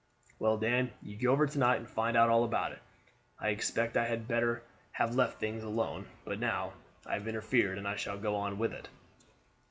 [0.39, 2.79] "Well, Dan, you go over to night and find out all about it.
[3.39, 6.73] I expect I had better have left things alone, but now
[7.05, 8.89] I have interfered I shall go on with it."